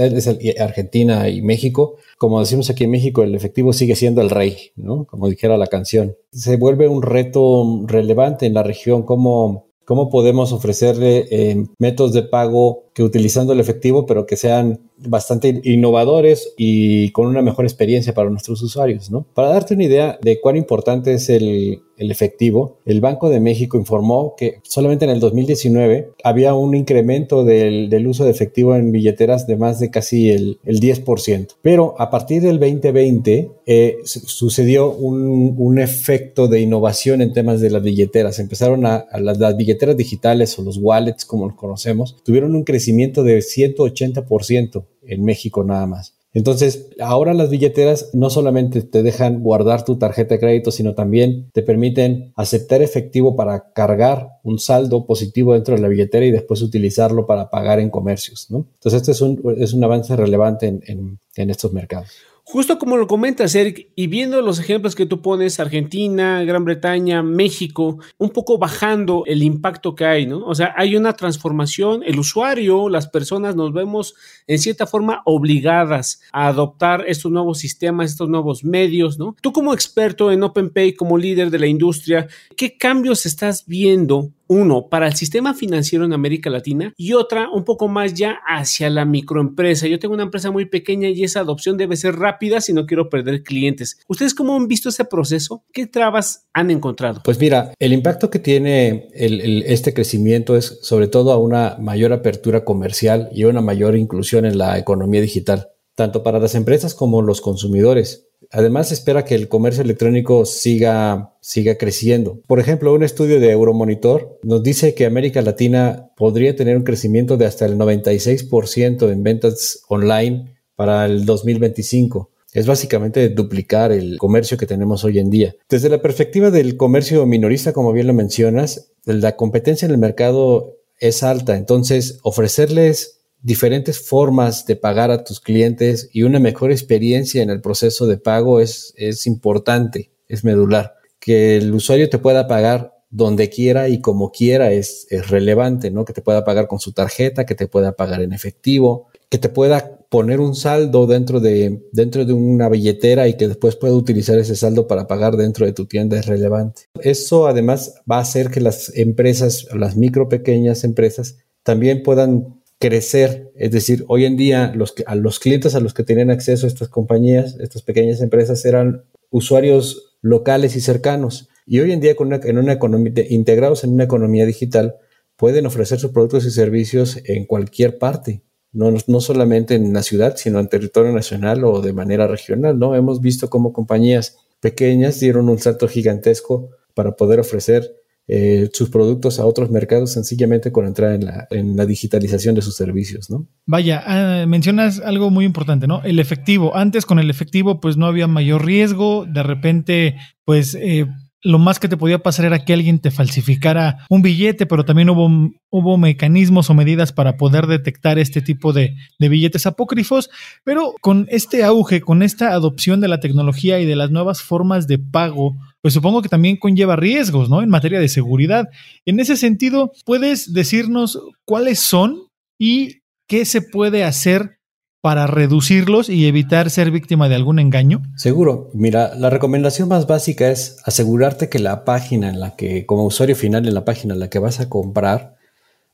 Argentina 0.58 1.28
y 1.28 1.42
México. 1.42 1.98
Como 2.18 2.40
decimos 2.40 2.70
aquí 2.70 2.86
en 2.86 2.92
México, 2.92 3.24
el 3.24 3.36
efectivo 3.36 3.74
sigue 3.74 3.96
siendo 3.96 4.22
el 4.22 4.30
rey, 4.30 4.72
¿no? 4.78 5.06
Como 5.06 5.28
dijera 5.28 5.58
la 5.58 5.68
canción. 5.68 6.16
Se 6.32 6.56
vuelve 6.56 6.88
un 6.88 7.02
reto 7.02 7.84
relevante 7.86 8.46
en 8.46 8.54
la 8.54 8.64
región, 8.64 9.04
como 9.04 9.68
cómo 9.84 10.10
podemos 10.10 10.54
ofrecerle 10.54 11.28
eh, 11.30 11.66
métodos 11.78 12.14
de 12.14 12.24
pago 12.24 12.86
que 12.98 13.04
utilizando 13.04 13.54
el 13.54 13.60
efectivo, 13.60 14.08
pero 14.08 14.26
que 14.26 14.36
sean 14.36 14.80
bastante 14.98 15.62
innovadores 15.64 16.56
y 16.58 17.12
con 17.12 17.28
una 17.28 17.44
mejor 17.44 17.66
experiencia 17.66 18.16
para 18.16 18.32
nuestros 18.32 18.60
usuarios, 18.64 19.12
¿no? 19.12 19.28
Para 19.36 19.50
darte 19.50 19.76
una 19.76 19.84
idea 19.84 20.18
de 20.20 20.42
cuán 20.42 20.58
importante 20.58 21.14
es 21.14 21.30
el, 21.30 21.84
efectivo, 22.00 22.80
el 22.86 23.02
Banco 23.02 23.30
de 23.30 23.40
México 23.40 23.78
informó 23.78 24.36
que 24.36 24.62
solamente 24.64 25.06
en 25.06 25.12
el 25.12 25.20
2019 25.20 26.14
había 26.24 26.56
un 26.56 26.74
incremento 26.74 27.44
del, 27.44 28.08
uso 28.08 28.24
de 28.24 28.32
efectivo 28.32 28.76
en 28.76 28.92
billeteras 28.92 29.46
de 29.46 29.58
más 29.58 29.80
de 29.80 29.92
casi 29.92 30.32
el, 30.32 30.60
10%. 30.64 31.56
Pero 31.62 31.96
a 32.00 32.10
partir 32.10 32.42
del 32.42 32.60
2020 32.60 33.52
eh, 33.68 33.98
sucedió 34.04 34.92
un, 34.92 35.78
efecto 35.78 36.48
de 36.48 36.62
innovación 36.62 37.22
en 37.22 37.34
temas 37.34 37.62
de 37.62 37.70
las 37.70 37.84
billeteras. 37.84 38.40
Empezaron 38.40 38.88
a, 38.88 39.06
las, 39.20 39.38
las, 39.38 39.56
billeteras 39.56 39.96
digitales 39.96 40.58
o 40.58 40.64
los 40.64 40.78
wallets, 40.78 41.26
como 41.26 41.48
los 41.48 41.56
conocemos, 41.56 42.16
tuvieron 42.24 42.56
un 42.56 42.64
crecimiento 42.64 42.87
de 43.24 43.40
180% 43.40 44.86
en 45.04 45.24
México 45.24 45.64
nada 45.64 45.88
más. 45.88 46.18
Entonces, 46.34 46.90
ahora 47.00 47.34
las 47.34 47.50
billeteras 47.50 48.12
no 48.14 48.30
solamente 48.30 48.84
te 48.84 49.02
dejan 49.02 49.42
guardar 49.42 49.84
tu 49.86 49.98
tarjeta 49.98 50.36
de 50.36 50.40
crédito, 50.40 50.72
sino 50.72 50.94
también 50.94 51.50
te 51.52 51.64
permiten 51.64 52.32
aceptar 52.36 52.84
efectivo 52.84 53.36
para 53.36 53.72
cargar 53.74 54.34
un 54.44 54.60
saldo 54.60 55.08
positivo 55.08 55.54
dentro 55.54 55.76
de 55.76 55.82
la 55.82 55.88
billetera 55.88 56.26
y 56.26 56.32
después 56.32 56.62
utilizarlo 56.62 57.26
para 57.26 57.50
pagar 57.50 57.80
en 57.80 57.90
comercios. 57.90 58.48
Entonces, 58.52 59.02
este 59.02 59.14
es 59.14 59.22
un, 59.22 59.42
es 59.58 59.74
un 59.74 59.84
avance 59.84 60.16
relevante 60.16 60.68
en, 60.68 61.20
en 61.36 61.50
estos 61.50 61.74
mercados. 61.74 62.10
Justo 62.50 62.80
como 62.80 62.96
lo 62.96 63.08
comentas, 63.08 63.56
Eric, 63.56 63.90
y 63.94 64.08
viendo 64.08 64.42
los 64.42 64.58
ejemplos 64.58 64.96
que 64.96 65.06
tú 65.06 65.22
pones, 65.22 65.60
Argentina, 65.60 66.46
Gran 66.46 66.64
Bretaña, 66.64 67.22
México, 67.22 68.00
un 68.18 68.30
poco 68.30 68.58
bajando 68.58 69.24
el 69.26 69.44
impacto 69.44 69.96
que 69.96 70.06
hay, 70.06 70.26
¿no? 70.28 70.46
O 70.46 70.56
sea, 70.56 70.74
hay 70.78 70.96
una 70.96 71.12
transformación, 71.12 72.04
el 72.06 72.18
usuario, 72.18 72.88
las 72.88 73.10
personas 73.10 73.58
nos 73.58 73.74
vemos 73.74 74.16
en 74.48 74.60
cierta 74.60 74.88
forma 74.88 75.24
obligadas 75.26 76.22
a 76.32 76.48
adoptar 76.48 77.04
estos 77.10 77.34
nuevos 77.34 77.60
sistemas, 77.60 78.12
estos 78.12 78.30
nuevos 78.30 78.64
medios, 78.64 79.20
¿no? 79.20 79.36
Tú 79.42 79.52
como 79.52 79.74
experto 79.74 80.32
en 80.32 80.42
OpenPay, 80.42 80.94
como 80.94 81.18
líder 81.18 81.50
de 81.50 81.60
la 81.60 81.68
industria, 81.68 82.30
¿qué 82.56 82.78
cambios 82.78 83.26
estás 83.26 83.66
viendo 83.66 84.32
uno, 84.48 84.88
para 84.90 85.08
el 85.08 85.16
sistema 85.16 85.54
financiero 85.54 86.06
en 86.06 86.14
América 86.14 86.50
Latina 86.50 86.94
y 86.98 87.14
otra 87.14 87.50
un 87.52 87.64
poco 87.64 87.88
más 87.88 88.14
ya 88.14 88.40
hacia 88.46 88.90
la 88.90 89.06
microempresa. 89.06 89.88
Yo 89.88 90.00
tengo 90.00 90.14
una 90.14 90.24
empresa 90.24 90.52
muy 90.52 90.66
pequeña 90.66 91.10
y 91.10 91.24
esa 91.24 91.42
adopción 91.42 91.78
debe 91.78 91.96
ser 91.96 92.16
rápida 92.16 92.62
si 92.62 92.74
no 92.74 92.86
quiero 92.86 93.10
perder 93.10 93.44
clientes. 93.44 94.00
¿Ustedes 94.08 94.34
cómo 94.34 94.56
han 94.56 94.68
visto 94.68 94.90
ese 94.90 95.06
proceso? 95.06 95.64
¿Qué 95.72 95.88
trabas 95.88 96.48
han 96.54 96.72
encontrado? 96.72 97.22
Pues 97.24 97.40
mira, 97.40 97.74
el 97.80 97.94
impacto 97.94 98.30
que 98.30 98.40
tiene 98.40 99.10
este 99.14 99.94
crecimiento 99.94 100.56
es 100.56 100.80
sobre 100.82 101.08
todo 101.08 101.32
a 101.32 101.38
una 101.38 101.78
mayor 101.80 102.14
apertura 102.14 102.64
comercial 102.64 103.30
y 103.32 103.44
una 103.44 103.62
mayor 103.62 103.96
inclusión 103.96 104.46
en 104.46 104.58
la 104.58 104.78
economía 104.78 105.22
digital, 105.22 105.70
tanto 105.96 106.24
para 106.24 106.40
las 106.40 106.56
empresas 106.56 106.94
como 106.94 107.22
los 107.22 107.42
consumidores. 107.42 108.27
Además, 108.52 108.92
espera 108.92 109.26
que 109.26 109.36
el 109.36 109.48
comercio 109.48 109.84
electrónico 109.84 110.46
siga, 110.46 111.34
siga 111.42 111.78
creciendo. 111.78 112.42
Por 112.48 112.60
ejemplo, 112.60 112.94
un 112.94 113.04
estudio 113.04 113.40
de 113.40 113.52
Euromonitor 113.52 114.40
nos 114.44 114.64
dice 114.64 114.94
que 114.94 115.06
América 115.06 115.42
Latina 115.42 116.12
podría 116.16 116.56
tener 116.56 116.78
un 116.78 116.84
crecimiento 116.84 117.38
de 117.38 117.46
hasta 117.46 117.66
el 117.66 117.78
96% 117.78 119.12
en 119.12 119.24
ventas 119.24 119.82
online 119.88 120.56
para 120.76 121.06
el 121.06 121.26
2025 121.26 122.32
es 122.54 122.66
básicamente 122.66 123.30
duplicar 123.30 123.92
el 123.92 124.18
comercio 124.18 124.58
que 124.58 124.66
tenemos 124.66 125.04
hoy 125.04 125.20
en 125.20 125.30
día. 125.30 125.56
Desde 125.70 125.90
la 125.90 126.02
perspectiva 126.02 126.50
del 126.50 126.76
comercio 126.76 127.24
minorista, 127.28 127.72
como 127.72 127.92
bien 127.92 128.08
lo 128.08 128.14
mencionas, 128.14 128.94
la 129.06 129.36
competencia 129.36 129.86
en 129.86 129.92
el 129.92 130.00
mercado 130.00 130.78
es 131.00 131.22
alta, 131.22 131.56
entonces 131.56 132.20
ofrecerles 132.24 133.17
diferentes 133.42 134.00
formas 134.00 134.66
de 134.66 134.76
pagar 134.76 135.12
a 135.12 135.24
tus 135.24 135.40
clientes 135.40 136.10
y 136.12 136.24
una 136.24 136.40
mejor 136.40 136.72
experiencia 136.72 137.44
en 137.44 137.50
el 137.50 137.62
proceso 137.62 138.08
de 138.08 138.18
pago 138.18 138.60
es, 138.60 138.94
es 138.98 139.28
importante, 139.28 140.12
es 140.28 140.44
medular. 140.44 140.96
Que 141.20 141.58
el 141.58 141.74
usuario 141.74 142.10
te 142.10 142.20
pueda 142.20 142.48
pagar 142.48 142.94
donde 143.10 143.50
quiera 143.50 143.88
y 143.90 144.02
como 144.02 144.32
quiera 144.32 144.72
es, 144.72 145.08
es 145.10 145.30
relevante, 145.30 145.92
¿no? 145.92 146.04
Que 146.04 146.14
te 146.14 146.22
pueda 146.22 146.44
pagar 146.44 146.68
con 146.68 146.80
su 146.80 146.92
tarjeta, 146.92 147.46
que 147.46 147.56
te 147.56 147.68
pueda 147.68 147.94
pagar 147.94 148.22
en 148.22 148.34
efectivo, 148.34 149.08
que 149.30 149.38
te 149.38 149.50
pueda 149.50 149.98
poner 150.10 150.40
un 150.40 150.56
saldo 150.56 151.06
dentro 151.06 151.40
de, 151.40 151.88
dentro 151.92 152.26
de 152.26 152.34
una 152.34 152.70
billetera 152.70 153.28
y 153.28 153.36
que 153.36 153.48
después 153.48 153.76
pueda 153.76 153.94
utilizar 153.94 154.38
ese 154.40 154.56
saldo 154.56 154.88
para 154.88 155.08
pagar 155.08 155.36
dentro 155.36 155.66
de 155.66 155.74
tu 155.74 155.86
tienda 155.86 156.18
es 156.18 156.26
relevante. 156.26 156.84
Eso 157.02 157.48
además 157.48 157.96
va 158.10 158.18
a 158.18 158.22
hacer 158.22 158.50
que 158.50 158.62
las 158.62 158.96
empresas, 158.96 159.68
las 159.74 159.96
micro 159.96 160.30
pequeñas 160.30 160.84
empresas, 160.84 161.38
también 161.64 162.04
puedan 162.04 162.57
crecer. 162.80 163.52
Es 163.56 163.72
decir, 163.72 164.06
hoy 164.08 164.26
en 164.26 164.38
día 164.38 164.72
los, 164.76 164.94
a 165.06 165.16
los 165.16 165.40
clientes 165.40 165.76
a 165.76 165.80
los 165.80 165.94
que 165.94 166.04
tenían 166.04 166.30
acceso 166.30 166.68
estas 166.68 166.90
compañías, 166.90 167.58
estas 167.60 167.82
pequeñas 167.82 168.22
empresas, 168.22 168.64
eran 168.66 169.04
usuarios 169.30 170.18
locales 170.22 170.76
y 170.76 170.82
cercanos. 170.82 171.50
Y 171.66 171.80
hoy 171.80 171.92
en 171.92 172.00
día, 172.00 172.16
con 172.16 172.32
en 172.34 172.58
una 172.58 172.74
economía, 172.74 173.12
integrados 173.30 173.84
en 173.84 173.94
una 173.94 174.06
economía 174.06 174.46
digital, 174.46 174.96
pueden 175.36 175.66
ofrecer 175.66 176.00
sus 176.00 176.12
productos 176.12 176.46
y 176.46 176.52
servicios 176.52 177.20
en 177.26 177.46
cualquier 177.46 177.98
parte. 177.98 178.44
No, 178.72 178.94
no 179.08 179.22
solamente 179.22 179.76
en 179.76 179.94
la 179.94 180.04
ciudad, 180.04 180.36
sino 180.38 180.60
en 180.60 180.68
territorio 180.68 181.12
nacional 181.12 181.64
o 181.64 181.82
de 181.82 181.94
manera 181.94 182.28
regional, 182.28 182.78
¿no? 182.78 182.96
Hemos 182.96 183.22
visto 183.22 183.50
cómo 183.50 183.74
compañías 183.74 184.38
pequeñas 184.60 185.20
dieron 185.20 185.50
un 185.50 185.58
salto 185.60 185.88
gigantesco 185.88 186.70
para 186.94 187.16
poder 187.16 187.40
ofrecer 187.40 187.97
eh, 188.28 188.70
sus 188.74 188.90
productos 188.90 189.40
a 189.40 189.46
otros 189.46 189.72
mercados 189.72 190.12
sencillamente 190.12 190.72
con 190.72 190.86
entrar 190.86 191.14
en 191.14 191.26
la, 191.26 191.48
en 191.50 191.78
la 191.78 191.86
digitalización 191.86 192.56
de 192.56 192.62
sus 192.62 192.76
servicios, 192.76 193.30
¿no? 193.30 193.48
Vaya, 193.66 194.04
ah, 194.06 194.46
mencionas 194.46 195.00
algo 195.00 195.30
muy 195.30 195.46
importante, 195.46 195.88
¿no? 195.88 196.04
El 196.04 196.20
efectivo. 196.20 196.76
Antes 196.76 197.06
con 197.06 197.20
el 197.20 197.30
efectivo 197.30 197.80
pues 197.80 197.96
no 197.96 198.06
había 198.06 198.28
mayor 198.28 198.66
riesgo, 198.66 199.26
de 199.26 199.44
repente 199.44 200.16
pues... 200.44 200.76
Eh, 200.76 201.08
lo 201.48 201.60
más 201.60 201.80
que 201.80 201.88
te 201.88 201.96
podía 201.96 202.20
pasar 202.20 202.46
era 202.46 202.66
que 202.66 202.74
alguien 202.74 203.00
te 203.00 203.10
falsificara 203.10 204.06
un 204.10 204.22
billete, 204.22 204.66
pero 204.66 204.84
también 204.84 205.10
hubo, 205.10 205.30
hubo 205.70 205.98
mecanismos 205.98 206.70
o 206.70 206.74
medidas 206.74 207.14
para 207.14 207.38
poder 207.38 207.68
detectar 207.68 208.20
este 208.20 208.42
tipo 208.42 208.74
de, 208.74 208.98
de, 209.18 209.30
billetes 209.30 209.66
apócrifos. 209.66 210.30
Pero 210.66 210.94
con 211.00 211.26
este 211.30 211.64
auge, 211.64 212.02
con 212.02 212.22
esta 212.22 212.52
adopción 212.52 213.00
de 213.00 213.08
la 213.08 213.22
tecnología 213.22 213.80
y 213.80 213.86
de 213.86 213.96
las 213.96 214.12
nuevas 214.12 214.42
formas 214.42 214.88
de 214.88 215.00
pago, 215.00 215.56
pues 215.82 215.94
supongo 215.94 216.22
que 216.22 216.28
también 216.28 216.58
conlleva 216.58 216.98
riesgos, 216.98 217.50
¿no? 217.50 217.62
En 217.62 217.70
materia 217.70 218.02
de 218.02 218.10
seguridad. 218.10 218.68
En 219.06 219.22
ese 219.22 219.38
sentido, 219.38 219.94
¿puedes 220.06 220.52
decirnos 220.54 221.18
cuáles 221.46 221.80
son 221.80 222.24
y 222.60 223.04
qué 223.26 223.46
se 223.46 223.62
puede 223.62 224.04
hacer 224.04 224.57
para 225.02 225.28
reducirlos 225.28 226.10
y 226.10 226.28
evitar 226.28 226.70
ser 226.70 226.92
víctima 226.92 227.30
de 227.30 227.36
algún 227.36 227.60
engaño? 227.60 228.02
Seguro. 228.16 228.70
Mira, 228.74 229.16
la 229.16 229.30
recomendación 229.30 229.88
más 229.88 230.08
básica 230.08 230.50
es 230.50 230.78
asegurarte 230.86 231.50
que 231.50 231.60
la 231.60 231.86
página 231.86 232.30
en 232.30 232.40
la 232.40 232.56
que, 232.56 232.86
como 232.86 233.06
usuario 233.06 233.36
final 233.36 233.68
en 233.68 233.74
la 233.74 233.86
página 233.86 234.14
en 234.16 234.20
la 234.20 234.30
que 234.30 234.40
vas 234.40 234.60
a 234.60 234.70
comprar, 234.70 235.38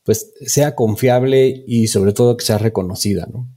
pues 0.04 0.32
sea 0.46 0.74
confiable 0.74 1.64
y 1.66 1.86
sobre 1.88 2.12
todo 2.12 2.36
que 2.36 2.44
sea 2.44 2.58
reconocida, 2.58 3.26
¿no? 3.32 3.48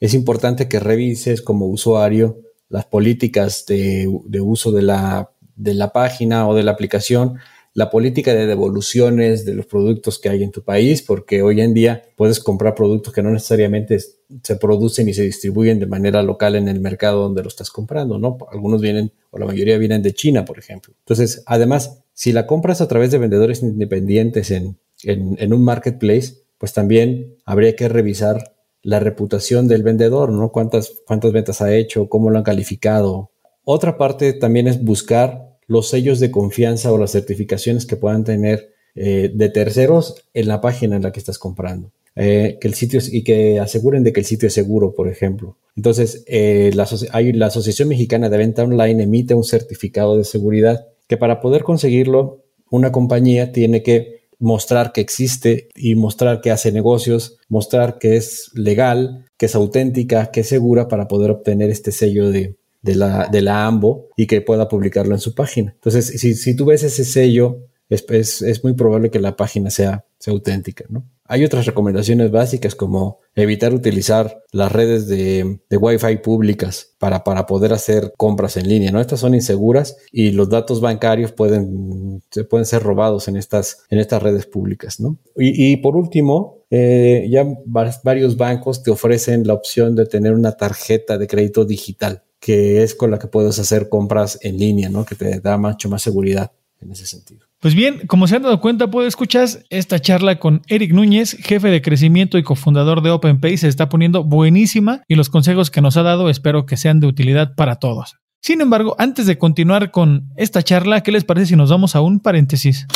Es 0.00 0.14
importante 0.14 0.68
que 0.68 0.80
revises 0.80 1.40
como 1.40 1.66
usuario 1.66 2.40
las 2.68 2.84
políticas 2.84 3.64
de, 3.66 4.10
de 4.26 4.40
uso 4.40 4.72
de 4.72 4.82
la, 4.82 5.30
de 5.56 5.74
la 5.74 5.92
página 5.92 6.48
o 6.48 6.54
de 6.54 6.62
la 6.62 6.72
aplicación 6.72 7.38
la 7.74 7.90
política 7.90 8.32
de 8.32 8.46
devoluciones 8.46 9.44
de 9.44 9.54
los 9.54 9.66
productos 9.66 10.20
que 10.20 10.28
hay 10.28 10.44
en 10.44 10.52
tu 10.52 10.62
país, 10.62 11.02
porque 11.02 11.42
hoy 11.42 11.60
en 11.60 11.74
día 11.74 12.04
puedes 12.16 12.38
comprar 12.38 12.76
productos 12.76 13.12
que 13.12 13.22
no 13.22 13.30
necesariamente 13.30 13.98
se 13.98 14.56
producen 14.56 15.08
y 15.08 15.14
se 15.14 15.24
distribuyen 15.24 15.80
de 15.80 15.86
manera 15.86 16.22
local 16.22 16.54
en 16.54 16.68
el 16.68 16.78
mercado 16.78 17.22
donde 17.22 17.42
lo 17.42 17.48
estás 17.48 17.70
comprando, 17.70 18.16
¿no? 18.16 18.38
Algunos 18.52 18.80
vienen, 18.80 19.12
o 19.30 19.38
la 19.38 19.46
mayoría 19.46 19.76
vienen 19.76 20.02
de 20.02 20.14
China, 20.14 20.44
por 20.44 20.60
ejemplo. 20.60 20.94
Entonces, 21.00 21.42
además, 21.46 22.04
si 22.12 22.32
la 22.32 22.46
compras 22.46 22.80
a 22.80 22.86
través 22.86 23.10
de 23.10 23.18
vendedores 23.18 23.60
independientes 23.60 24.52
en, 24.52 24.78
en, 25.02 25.52
un 25.52 25.64
marketplace, 25.64 26.44
pues 26.58 26.72
también 26.72 27.36
habría 27.44 27.74
que 27.74 27.88
revisar 27.88 28.54
la 28.82 29.00
reputación 29.00 29.66
del 29.66 29.82
vendedor, 29.82 30.30
¿no? 30.30 30.52
Cuántas, 30.52 30.92
cuántas 31.06 31.32
ventas 31.32 31.60
ha 31.60 31.74
hecho, 31.74 32.08
cómo 32.08 32.30
lo 32.30 32.38
han 32.38 32.44
calificado. 32.44 33.32
Otra 33.64 33.96
parte 33.96 34.32
también 34.32 34.68
es 34.68 34.82
buscar 34.84 35.43
los 35.66 35.88
sellos 35.88 36.20
de 36.20 36.30
confianza 36.30 36.92
o 36.92 36.98
las 36.98 37.12
certificaciones 37.12 37.86
que 37.86 37.96
puedan 37.96 38.24
tener 38.24 38.72
eh, 38.94 39.30
de 39.34 39.48
terceros 39.48 40.14
en 40.34 40.48
la 40.48 40.60
página 40.60 40.96
en 40.96 41.02
la 41.02 41.12
que 41.12 41.20
estás 41.20 41.38
comprando. 41.38 41.90
Eh, 42.16 42.58
que 42.60 42.68
el 42.68 42.74
sitio 42.74 43.00
y 43.10 43.24
que 43.24 43.58
aseguren 43.58 44.04
de 44.04 44.12
que 44.12 44.20
el 44.20 44.26
sitio 44.26 44.46
es 44.46 44.54
seguro, 44.54 44.94
por 44.94 45.08
ejemplo. 45.08 45.56
Entonces, 45.76 46.22
eh, 46.28 46.70
la, 46.74 46.88
hay, 47.10 47.32
la 47.32 47.46
Asociación 47.46 47.88
Mexicana 47.88 48.28
de 48.28 48.38
Venta 48.38 48.62
Online 48.62 49.02
emite 49.02 49.34
un 49.34 49.42
certificado 49.42 50.16
de 50.16 50.22
seguridad 50.22 50.86
que 51.08 51.16
para 51.16 51.40
poder 51.40 51.64
conseguirlo, 51.64 52.44
una 52.70 52.92
compañía 52.92 53.50
tiene 53.50 53.82
que 53.82 54.24
mostrar 54.38 54.92
que 54.92 55.00
existe 55.00 55.68
y 55.74 55.96
mostrar 55.96 56.40
que 56.40 56.52
hace 56.52 56.70
negocios, 56.70 57.38
mostrar 57.48 57.98
que 57.98 58.16
es 58.16 58.50
legal, 58.54 59.26
que 59.36 59.46
es 59.46 59.54
auténtica, 59.54 60.30
que 60.30 60.40
es 60.40 60.48
segura 60.48 60.86
para 60.86 61.08
poder 61.08 61.30
obtener 61.30 61.70
este 61.70 61.90
sello 61.90 62.30
de, 62.30 62.56
de, 62.84 62.94
la, 62.94 63.28
de 63.28 63.40
la 63.40 63.66
AMBO 63.66 64.10
y 64.16 64.26
que 64.26 64.42
pueda 64.42 64.68
publicarlo 64.68 65.14
en 65.14 65.20
su 65.20 65.34
página. 65.34 65.72
Entonces, 65.72 66.06
si, 66.06 66.34
si 66.34 66.54
tú 66.54 66.66
ves 66.66 66.82
ese 66.82 67.04
sello, 67.04 67.60
es, 67.88 68.04
es, 68.10 68.42
es 68.42 68.62
muy 68.62 68.74
probable 68.74 69.10
que 69.10 69.20
la 69.20 69.36
página 69.36 69.70
sea, 69.70 70.04
sea 70.18 70.32
auténtica, 70.32 70.84
¿no? 70.88 71.04
Hay 71.26 71.42
otras 71.42 71.64
recomendaciones 71.64 72.30
básicas 72.30 72.74
como 72.74 73.20
evitar 73.34 73.72
utilizar 73.72 74.42
las 74.52 74.70
redes 74.70 75.08
de, 75.08 75.58
de 75.70 75.76
Wi-Fi 75.78 76.18
públicas 76.18 76.94
para, 76.98 77.24
para, 77.24 77.46
poder 77.46 77.72
hacer 77.72 78.12
compras 78.18 78.58
en 78.58 78.68
línea, 78.68 78.92
¿no? 78.92 79.00
Estas 79.00 79.20
son 79.20 79.34
inseguras 79.34 79.96
y 80.12 80.32
los 80.32 80.50
datos 80.50 80.82
bancarios 80.82 81.32
pueden, 81.32 82.22
pueden 82.50 82.66
ser 82.66 82.82
robados 82.82 83.26
en 83.28 83.38
estas, 83.38 83.84
en 83.88 84.00
estas 84.00 84.22
redes 84.22 84.44
públicas, 84.44 85.00
¿no? 85.00 85.16
Y, 85.34 85.72
y 85.72 85.78
por 85.78 85.96
último, 85.96 86.64
eh, 86.68 87.26
ya 87.30 87.46
varios 87.66 88.36
bancos 88.36 88.82
te 88.82 88.90
ofrecen 88.90 89.46
la 89.46 89.54
opción 89.54 89.94
de 89.94 90.04
tener 90.04 90.34
una 90.34 90.52
tarjeta 90.52 91.16
de 91.16 91.26
crédito 91.26 91.64
digital, 91.64 92.22
que 92.44 92.82
es 92.82 92.94
con 92.94 93.10
la 93.10 93.18
que 93.18 93.26
puedes 93.26 93.58
hacer 93.58 93.88
compras 93.88 94.38
en 94.42 94.58
línea, 94.58 94.90
¿no? 94.90 95.06
Que 95.06 95.14
te 95.14 95.40
da 95.40 95.56
mucho 95.56 95.88
más 95.88 96.02
seguridad 96.02 96.52
en 96.78 96.92
ese 96.92 97.06
sentido. 97.06 97.46
Pues 97.58 97.74
bien, 97.74 98.06
como 98.06 98.26
se 98.26 98.36
han 98.36 98.42
dado 98.42 98.60
cuenta, 98.60 98.90
puede 98.90 99.08
escuchar 99.08 99.48
esta 99.70 99.98
charla 99.98 100.38
con 100.38 100.60
Eric 100.68 100.92
Núñez, 100.92 101.38
jefe 101.40 101.68
de 101.68 101.80
crecimiento 101.80 102.36
y 102.36 102.42
cofundador 102.42 103.00
de 103.00 103.12
OpenPay, 103.12 103.56
se 103.56 103.68
está 103.68 103.88
poniendo 103.88 104.24
buenísima 104.24 105.02
y 105.08 105.14
los 105.14 105.30
consejos 105.30 105.70
que 105.70 105.80
nos 105.80 105.96
ha 105.96 106.02
dado 106.02 106.28
espero 106.28 106.66
que 106.66 106.76
sean 106.76 107.00
de 107.00 107.06
utilidad 107.06 107.54
para 107.54 107.76
todos. 107.76 108.16
Sin 108.42 108.60
embargo, 108.60 108.94
antes 108.98 109.26
de 109.26 109.38
continuar 109.38 109.90
con 109.90 110.28
esta 110.36 110.62
charla, 110.62 111.02
¿qué 111.02 111.12
les 111.12 111.24
parece 111.24 111.46
si 111.46 111.56
nos 111.56 111.70
vamos 111.70 111.96
a 111.96 112.02
un 112.02 112.20
paréntesis? 112.20 112.86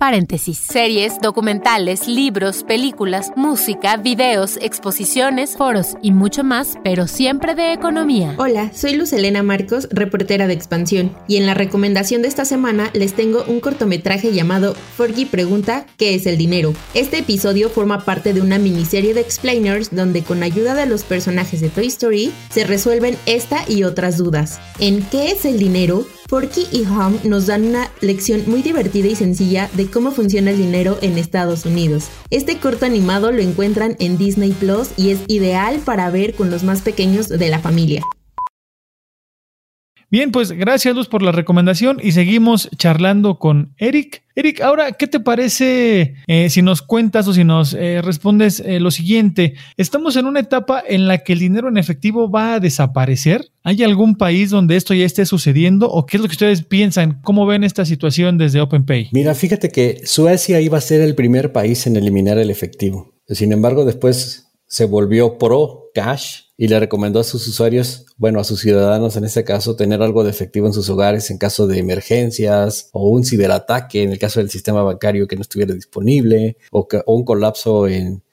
Paréntesis. 0.00 0.58
Series, 0.58 1.18
documentales, 1.20 2.06
libros, 2.06 2.62
películas, 2.62 3.32
música, 3.34 3.96
videos, 3.96 4.56
exposiciones, 4.62 5.56
foros 5.56 5.96
y 6.00 6.12
mucho 6.12 6.44
más, 6.44 6.78
pero 6.84 7.08
siempre 7.08 7.56
de 7.56 7.72
economía. 7.72 8.36
Hola, 8.38 8.70
soy 8.72 8.94
Luz 8.94 9.12
Elena 9.12 9.42
Marcos, 9.42 9.88
reportera 9.90 10.46
de 10.46 10.52
Expansión, 10.52 11.16
y 11.26 11.36
en 11.36 11.46
la 11.46 11.54
recomendación 11.54 12.22
de 12.22 12.28
esta 12.28 12.44
semana 12.44 12.90
les 12.92 13.14
tengo 13.14 13.42
un 13.48 13.58
cortometraje 13.58 14.32
llamado 14.32 14.76
Forgy 14.96 15.24
Pregunta 15.24 15.84
¿Qué 15.96 16.14
es 16.14 16.26
el 16.26 16.38
dinero? 16.38 16.74
Este 16.94 17.18
episodio 17.18 17.68
forma 17.68 18.04
parte 18.04 18.32
de 18.32 18.40
una 18.40 18.60
miniserie 18.60 19.14
de 19.14 19.20
explainers 19.22 19.90
donde 19.90 20.22
con 20.22 20.44
ayuda 20.44 20.76
de 20.76 20.86
los 20.86 21.02
personajes 21.02 21.60
de 21.60 21.70
Toy 21.70 21.88
Story 21.88 22.32
se 22.50 22.62
resuelven 22.62 23.18
esta 23.26 23.64
y 23.68 23.82
otras 23.82 24.16
dudas. 24.16 24.60
En 24.78 25.02
¿Qué 25.02 25.32
es 25.32 25.44
el 25.44 25.58
dinero? 25.58 26.06
Forky 26.28 26.66
y 26.70 26.82
Hum 26.82 27.18
nos 27.24 27.46
dan 27.46 27.64
una 27.64 27.90
lección 28.02 28.42
muy 28.46 28.60
divertida 28.60 29.08
y 29.08 29.16
sencilla 29.16 29.70
de 29.72 29.90
cómo 29.90 30.12
funciona 30.12 30.50
el 30.50 30.58
dinero 30.58 30.98
en 31.00 31.16
Estados 31.16 31.64
Unidos. 31.64 32.08
Este 32.28 32.58
corto 32.58 32.84
animado 32.84 33.32
lo 33.32 33.40
encuentran 33.40 33.96
en 33.98 34.18
Disney 34.18 34.52
Plus 34.52 34.90
y 34.98 35.08
es 35.08 35.20
ideal 35.26 35.80
para 35.82 36.10
ver 36.10 36.34
con 36.34 36.50
los 36.50 36.64
más 36.64 36.82
pequeños 36.82 37.30
de 37.30 37.48
la 37.48 37.60
familia. 37.60 38.02
Bien, 40.10 40.32
pues 40.32 40.52
gracias 40.52 40.96
Luz 40.96 41.06
por 41.06 41.20
la 41.20 41.32
recomendación 41.32 41.98
y 42.02 42.12
seguimos 42.12 42.70
charlando 42.78 43.38
con 43.38 43.74
Eric. 43.76 44.22
Eric, 44.34 44.62
ahora, 44.62 44.92
¿qué 44.92 45.06
te 45.06 45.20
parece 45.20 46.14
eh, 46.26 46.48
si 46.48 46.62
nos 46.62 46.80
cuentas 46.80 47.28
o 47.28 47.34
si 47.34 47.44
nos 47.44 47.74
eh, 47.74 48.00
respondes 48.00 48.60
eh, 48.60 48.80
lo 48.80 48.90
siguiente? 48.90 49.54
Estamos 49.76 50.16
en 50.16 50.24
una 50.24 50.40
etapa 50.40 50.82
en 50.86 51.08
la 51.08 51.18
que 51.18 51.34
el 51.34 51.40
dinero 51.40 51.68
en 51.68 51.76
efectivo 51.76 52.30
va 52.30 52.54
a 52.54 52.60
desaparecer. 52.60 53.50
¿Hay 53.64 53.82
algún 53.82 54.16
país 54.16 54.48
donde 54.48 54.76
esto 54.76 54.94
ya 54.94 55.04
esté 55.04 55.26
sucediendo 55.26 55.90
o 55.90 56.06
qué 56.06 56.16
es 56.16 56.22
lo 56.22 56.28
que 56.28 56.32
ustedes 56.32 56.62
piensan? 56.62 57.20
¿Cómo 57.22 57.44
ven 57.44 57.62
esta 57.62 57.84
situación 57.84 58.38
desde 58.38 58.62
OpenPay? 58.62 59.10
Mira, 59.12 59.34
fíjate 59.34 59.68
que 59.68 60.00
Suecia 60.04 60.58
iba 60.62 60.78
a 60.78 60.80
ser 60.80 61.02
el 61.02 61.16
primer 61.16 61.52
país 61.52 61.86
en 61.86 61.96
eliminar 61.96 62.38
el 62.38 62.48
efectivo. 62.48 63.12
Sin 63.28 63.52
embargo, 63.52 63.84
después 63.84 64.47
se 64.68 64.84
volvió 64.84 65.38
pro 65.38 65.90
cash 65.94 66.42
y 66.56 66.68
le 66.68 66.78
recomendó 66.78 67.20
a 67.20 67.24
sus 67.24 67.46
usuarios, 67.46 68.06
bueno, 68.16 68.40
a 68.40 68.44
sus 68.44 68.60
ciudadanos 68.60 69.16
en 69.16 69.24
este 69.24 69.44
caso, 69.44 69.76
tener 69.76 70.02
algo 70.02 70.24
de 70.24 70.30
efectivo 70.30 70.66
en 70.66 70.72
sus 70.72 70.88
hogares 70.90 71.30
en 71.30 71.38
caso 71.38 71.66
de 71.66 71.78
emergencias 71.78 72.90
o 72.92 73.08
un 73.08 73.24
ciberataque 73.24 74.02
en 74.02 74.10
el 74.10 74.18
caso 74.18 74.40
del 74.40 74.50
sistema 74.50 74.82
bancario 74.82 75.26
que 75.26 75.36
no 75.36 75.42
estuviera 75.42 75.74
disponible 75.74 76.56
o, 76.70 76.86
un 77.06 77.24
colapso 77.24 77.86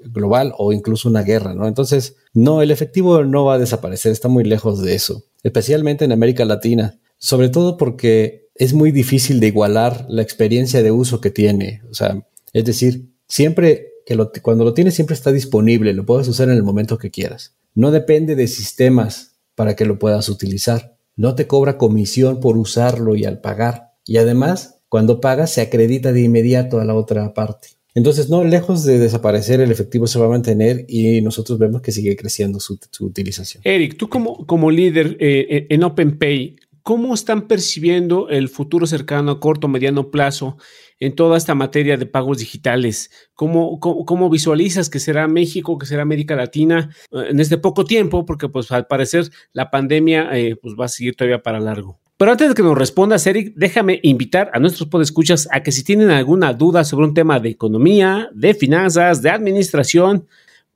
global 0.04 0.54
o 0.58 0.74
incluso 0.74 1.08
una 1.08 1.24
guerra, 1.24 1.54
¿no? 1.54 1.68
Entonces, 1.68 2.18
no, 2.34 2.62
el 2.62 2.72
efectivo 2.72 3.24
no 3.24 3.46
va 3.46 3.56
a 3.56 3.60
desaparecer, 3.60 4.12
está 4.12 4.28
muy 4.28 4.44
lejos 4.44 4.82
de 4.82 4.96
eso, 4.96 5.24
especialmente 5.44 6.04
en 6.04 6.12
América 6.12 6.46
Latina, 6.46 7.00
sobre 7.18 7.50
todo 7.50 7.78
porque 7.78 8.50
es 8.56 8.74
muy 8.74 8.92
difícil 8.92 9.40
de 9.40 9.48
igualar 9.48 10.06
la 10.10 10.22
experiencia 10.22 10.84
de 10.84 10.92
uso 10.92 11.22
que 11.22 11.30
tiene, 11.30 11.82
o 11.90 11.94
sea, 11.94 12.28
es 12.54 12.66
decir, 12.66 13.12
siempre 13.28 13.95
que 14.06 14.42
cuando 14.42 14.64
lo 14.64 14.74
tienes 14.74 14.94
siempre 14.94 15.16
está 15.16 15.32
disponible, 15.32 15.94
lo 15.94 16.06
puedes 16.06 16.28
usar 16.28 16.50
en 16.50 16.56
el 16.56 16.64
momento 16.64 16.98
que 16.98 17.12
quieras. 17.12 17.56
No 17.74 17.92
depende 17.92 18.36
de 18.36 18.48
sistemas 18.48 19.36
para 19.56 19.76
que 19.76 19.86
lo 19.86 20.00
puedas 20.00 20.30
utilizar. 20.30 20.98
No 21.16 21.36
te 21.36 21.48
cobra 21.48 21.78
comisión 21.78 22.40
por 22.40 22.58
usarlo 22.58 23.16
y 23.16 23.26
al 23.26 23.42
pagar. 23.42 23.94
Y 24.06 24.18
además, 24.18 24.80
cuando 24.90 25.20
pagas, 25.20 25.52
se 25.52 25.62
acredita 25.62 26.14
de 26.14 26.22
inmediato 26.22 26.80
a 26.80 26.86
la 26.86 26.94
otra 26.94 27.34
parte. 27.34 27.70
Entonces, 27.96 28.30
no, 28.30 28.44
lejos 28.44 28.84
de 28.84 29.00
desaparecer, 29.00 29.62
el 29.62 29.72
efectivo 29.72 30.06
se 30.06 30.20
va 30.20 30.26
a 30.26 30.30
mantener 30.30 30.86
y 30.90 31.22
nosotros 31.22 31.58
vemos 31.58 31.82
que 31.82 31.94
sigue 31.94 32.18
creciendo 32.18 32.60
su, 32.60 32.78
su 32.92 33.06
utilización. 33.06 33.62
Eric, 33.66 33.96
tú 33.96 34.10
como, 34.10 34.46
como 34.46 34.70
líder 34.70 35.16
eh, 35.22 35.66
en 35.70 35.82
OpenPay, 35.82 36.58
¿cómo 36.86 37.16
están 37.16 37.48
percibiendo 37.48 38.30
el 38.30 38.48
futuro 38.48 38.86
cercano 38.86 39.32
a 39.32 39.40
corto, 39.40 39.68
mediano 39.68 40.12
plazo 40.12 40.58
en 41.00 41.16
toda 41.16 41.36
esta 41.36 41.56
materia 41.56 41.98
de 41.98 42.06
pagos 42.06 42.38
digitales? 42.38 43.10
¿Cómo, 43.34 44.30
visualizas 44.30 44.92
que 44.92 45.00
será 45.00 45.28
México, 45.28 45.80
que 45.80 45.88
será 45.88 46.04
América 46.04 46.36
Latina 46.36 46.92
eh, 47.12 47.26
en 47.32 47.40
este 47.40 47.58
poco 47.58 47.86
tiempo? 47.86 48.24
Porque 48.24 48.50
pues 48.50 48.72
al 48.72 48.86
parecer 48.86 49.32
la 49.52 49.72
pandemia 49.72 50.30
eh, 50.38 50.58
pues 50.62 50.76
va 50.80 50.86
a 50.86 50.88
seguir 50.88 51.16
todavía 51.16 51.42
para 51.42 51.60
largo. 51.60 52.00
Pero 52.18 52.32
antes 52.32 52.50
de 52.50 52.54
que 52.54 52.62
nos 52.62 52.78
respondas, 52.78 53.26
Eric, 53.26 53.54
déjame 53.56 54.00
invitar 54.04 54.52
a 54.54 54.60
nuestros 54.60 54.88
podescuchas 54.88 55.48
a 55.52 55.64
que 55.64 55.72
si 55.72 55.84
tienen 55.84 56.12
alguna 56.12 56.54
duda 56.54 56.84
sobre 56.84 57.08
un 57.08 57.16
tema 57.16 57.40
de 57.40 57.50
economía, 57.50 58.30
de 58.32 58.54
finanzas, 58.54 59.24
de 59.24 59.32
administración, 59.32 60.28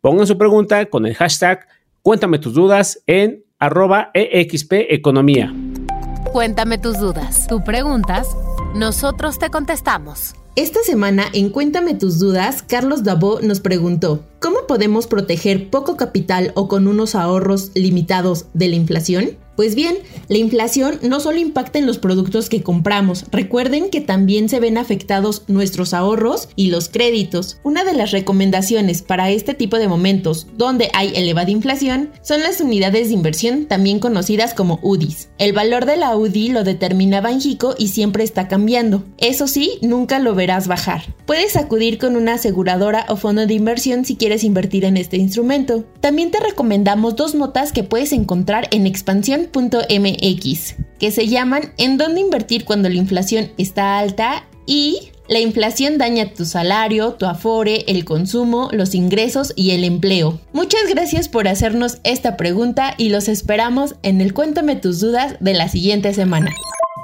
pongan 0.01 0.25
su 0.25 0.39
pregunta 0.39 0.87
con 0.87 1.05
el 1.05 1.13
hashtag 1.13 1.67
Cuéntame 2.01 2.39
tus 2.39 2.55
dudas 2.55 3.03
en 3.05 3.43
arroba 3.59 4.09
EXP 4.15 4.73
Economía. 4.89 5.53
Cuéntame 6.31 6.77
tus 6.77 6.99
dudas. 6.99 7.47
Tú 7.47 7.63
preguntas, 7.63 8.27
nosotros 8.75 9.39
te 9.39 9.49
contestamos. 9.49 10.35
Esta 10.55 10.81
semana 10.83 11.25
en 11.33 11.49
Cuéntame 11.49 11.95
tus 11.95 12.19
dudas, 12.19 12.61
Carlos 12.61 13.03
Dabó 13.03 13.39
nos 13.41 13.59
preguntó, 13.61 14.23
¿cómo 14.39 14.67
podemos 14.67 15.07
proteger 15.07 15.71
poco 15.71 15.97
capital 15.97 16.51
o 16.53 16.67
con 16.67 16.87
unos 16.87 17.15
ahorros 17.15 17.71
limitados 17.73 18.45
de 18.53 18.67
la 18.67 18.75
inflación? 18.75 19.37
Pues 19.59 19.75
bien, 19.75 19.97
la 20.29 20.37
inflación 20.37 20.99
no 21.01 21.19
solo 21.19 21.37
impacta 21.37 21.79
en 21.79 21.85
los 21.85 21.97
productos 21.97 22.47
que 22.47 22.63
compramos, 22.63 23.25
recuerden 23.29 23.89
que 23.89 23.99
también 23.99 24.47
se 24.47 24.61
ven 24.61 24.77
afectados 24.77 25.43
nuestros 25.49 25.93
ahorros 25.93 26.47
y 26.55 26.67
los 26.67 26.87
créditos. 26.87 27.59
Una 27.63 27.83
de 27.83 27.91
las 27.91 28.11
recomendaciones 28.11 29.01
para 29.01 29.31
este 29.31 29.53
tipo 29.53 29.77
de 29.77 29.89
momentos 29.89 30.47
donde 30.55 30.89
hay 30.93 31.11
elevada 31.13 31.51
inflación 31.51 32.11
son 32.21 32.41
las 32.41 32.61
unidades 32.61 33.09
de 33.09 33.15
inversión, 33.15 33.65
también 33.65 33.99
conocidas 33.99 34.53
como 34.53 34.79
UDIs. 34.81 35.27
El 35.39 35.51
valor 35.51 35.85
de 35.85 35.97
la 35.97 36.15
UDI 36.15 36.51
lo 36.51 36.63
determina 36.63 37.19
Banjico 37.19 37.75
y 37.77 37.89
siempre 37.89 38.23
está 38.23 38.47
cambiando. 38.47 39.03
Eso 39.17 39.45
sí, 39.45 39.77
nunca 39.81 40.19
lo 40.19 40.35
verás 40.35 40.69
bajar. 40.69 41.13
Puedes 41.25 41.57
acudir 41.57 41.97
con 41.97 42.15
una 42.15 42.35
aseguradora 42.35 43.05
o 43.09 43.17
fondo 43.17 43.45
de 43.45 43.55
inversión 43.55 44.05
si 44.05 44.15
quieres 44.15 44.45
invertir 44.45 44.85
en 44.85 44.95
este 44.95 45.17
instrumento. 45.17 45.83
También 45.99 46.31
te 46.31 46.39
recomendamos 46.39 47.17
dos 47.17 47.35
notas 47.35 47.73
que 47.73 47.83
puedes 47.83 48.13
encontrar 48.13 48.69
en 48.71 48.87
expansión 48.87 49.48
.mx, 49.51 50.75
que 50.99 51.11
se 51.11 51.27
llaman 51.27 51.73
En 51.77 51.97
dónde 51.97 52.21
invertir 52.21 52.65
cuando 52.65 52.89
la 52.89 52.95
inflación 52.95 53.49
está 53.57 53.99
alta 53.99 54.47
y 54.65 55.11
la 55.27 55.39
inflación 55.39 55.97
daña 55.99 56.33
tu 56.33 56.43
salario, 56.45 57.13
tu 57.13 57.25
afore, 57.25 57.85
el 57.87 58.03
consumo, 58.03 58.69
los 58.71 58.95
ingresos 58.95 59.53
y 59.55 59.71
el 59.71 59.83
empleo. 59.83 60.39
Muchas 60.53 60.81
gracias 60.89 61.29
por 61.29 61.47
hacernos 61.47 61.99
esta 62.03 62.35
pregunta 62.35 62.95
y 62.97 63.09
los 63.09 63.27
esperamos 63.27 63.95
en 64.01 64.21
el 64.21 64.33
Cuéntame 64.33 64.75
tus 64.75 64.99
dudas 64.99 65.35
de 65.39 65.53
la 65.53 65.69
siguiente 65.69 66.13
semana. 66.13 66.51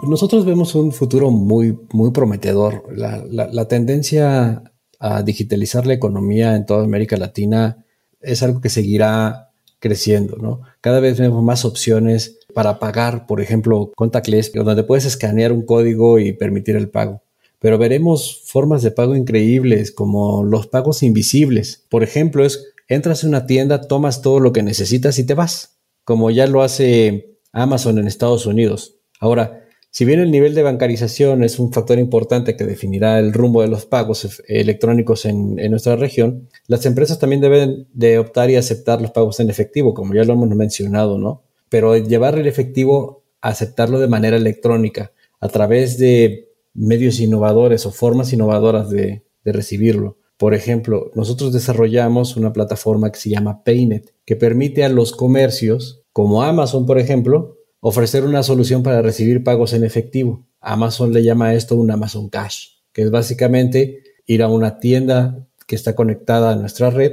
Nosotros 0.07 0.43
vemos 0.43 0.73
un 0.73 0.91
futuro 0.91 1.29
muy, 1.29 1.77
muy 1.91 2.11
prometedor. 2.11 2.83
La, 2.95 3.23
la 3.29 3.67
tendencia 3.67 4.63
a 4.99 5.21
digitalizar 5.21 5.85
la 5.85 5.93
economía 5.93 6.55
en 6.55 6.65
toda 6.65 6.83
América 6.83 7.17
Latina 7.17 7.85
es 8.21 8.41
algo 8.41 8.59
que 8.59 8.69
seguirá 8.69 9.44
creciendo, 9.85 10.37
¿no? 10.37 10.61
Cada 10.81 10.99
vez 10.99 11.19
vemos 11.19 11.43
más 11.43 11.63
opciones 11.63 12.39
para 12.55 12.79
pagar, 12.79 13.27
por 13.27 13.39
ejemplo, 13.39 13.91
contactless, 13.95 14.51
donde 14.51 14.83
puedes 14.83 15.05
escanear 15.05 15.51
un 15.51 15.61
código 15.61 16.17
y 16.17 16.33
permitir 16.33 16.75
el 16.75 16.89
pago. 16.89 17.21
Pero 17.59 17.77
veremos 17.77 18.41
formas 18.47 18.81
de 18.81 18.89
pago 18.89 19.15
increíbles 19.15 19.91
como 19.91 20.43
los 20.43 20.65
pagos 20.65 21.03
invisibles. 21.03 21.85
Por 21.87 22.01
ejemplo, 22.01 22.43
es 22.43 22.73
entras 22.87 23.21
en 23.21 23.29
una 23.29 23.45
tienda, 23.45 23.81
tomas 23.81 24.23
todo 24.23 24.39
lo 24.39 24.53
que 24.53 24.63
necesitas 24.63 25.19
y 25.19 25.23
te 25.23 25.35
vas, 25.35 25.75
como 26.03 26.31
ya 26.31 26.47
lo 26.47 26.63
hace 26.63 27.37
Amazon 27.51 27.99
en 27.99 28.07
Estados 28.07 28.47
Unidos. 28.47 28.95
Ahora, 29.19 29.64
si 29.95 30.03
bien 30.03 30.19
el 30.19 30.29
nivel 30.29 30.53
de 30.55 30.61
bancarización 30.61 31.41
es 31.45 31.57
un 31.57 31.71
factor 31.71 31.97
importante 31.99 32.57
que 32.57 32.65
definirá 32.65 33.17
el 33.17 33.31
rumbo 33.31 33.61
de 33.61 33.69
los 33.69 33.85
pagos 33.85 34.43
electrónicos 34.45 35.23
en, 35.23 35.55
nuestra 35.71 35.95
región, 35.95 36.49
las 36.67 36.85
empresas 36.85 37.17
también 37.17 37.39
deben 37.39 37.87
de 37.93 38.19
optar 38.19 38.49
y 38.49 38.57
aceptar 38.57 39.01
los 39.01 39.11
pagos 39.11 39.39
en 39.39 39.49
efectivo, 39.49 39.93
como 39.93 40.13
ya 40.13 40.25
lo 40.25 40.33
hemos 40.33 40.49
mencionado, 40.49 41.17
¿no? 41.17 41.43
Pero 41.69 41.95
llevar 41.95 42.37
el 42.37 42.45
efectivo 42.45 43.23
a 43.39 43.47
aceptarlo 43.47 43.97
de 44.01 44.09
manera 44.09 44.35
electrónica, 44.35 45.13
a 45.39 45.47
través 45.47 45.97
de 45.97 46.49
medios 46.73 47.21
innovadores 47.21 47.85
o 47.85 47.91
formas 47.93 48.33
innovadoras 48.33 48.89
de, 48.89 49.23
de 49.45 49.51
recibirlo. 49.53 50.17
Por 50.35 50.53
ejemplo, 50.53 51.09
nosotros 51.15 51.53
desarrollamos 51.53 52.35
una 52.35 52.51
plataforma 52.51 53.13
que 53.13 53.19
se 53.21 53.29
llama 53.29 53.63
Paynet, 53.63 54.13
que 54.25 54.35
permite 54.35 54.83
a 54.83 54.89
los 54.89 55.13
comercios, 55.13 56.03
como 56.11 56.43
Amazon, 56.43 56.85
por 56.85 56.99
ejemplo, 56.99 57.59
ofrecer 57.87 58.23
una 58.23 58.41
solución 58.41 58.81
para 58.81 59.03
recibir 59.03 59.43
pagos 59.43 59.73
en 59.73 59.83
efectivo. 59.83 60.43
Amazon 60.59 61.13
le 61.13 61.21
llama 61.21 61.49
a 61.49 61.53
esto 61.53 61.75
un 61.75 61.91
Amazon 61.91 62.29
Cash, 62.29 62.69
que 62.91 63.03
es 63.03 63.11
básicamente 63.11 64.01
ir 64.25 64.41
a 64.41 64.47
una 64.47 64.79
tienda 64.79 65.45
que 65.67 65.75
está 65.75 65.93
conectada 65.93 66.53
a 66.53 66.55
nuestra 66.55 66.89
red 66.89 67.11